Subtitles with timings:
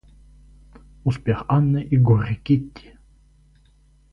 [1.03, 2.97] Успех Анны и горе Кити.